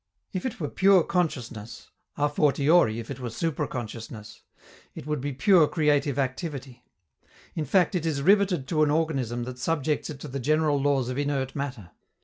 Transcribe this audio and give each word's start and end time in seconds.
If 0.33 0.47
it 0.47 0.59
were 0.59 0.67
pure 0.67 1.03
consciousness, 1.03 1.91
a 2.17 2.27
fortiori 2.27 2.97
if 2.97 3.11
it 3.11 3.19
were 3.19 3.29
supra 3.29 3.67
consciousness, 3.67 4.41
it 4.95 5.05
would 5.05 5.21
be 5.21 5.31
pure 5.31 5.67
creative 5.67 6.17
activity. 6.17 6.83
In 7.53 7.65
fact, 7.65 7.93
it 7.93 8.07
is 8.07 8.23
riveted 8.23 8.67
to 8.69 8.81
an 8.81 8.89
organism 8.89 9.43
that 9.43 9.59
subjects 9.59 10.09
it 10.09 10.19
to 10.21 10.27
the 10.27 10.39
general 10.39 10.81
laws 10.81 11.09
of 11.09 11.19
inert 11.19 11.55
matter. 11.55 11.91